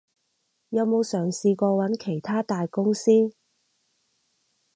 [0.69, 3.11] 有冇嘗試過揾其它大公司？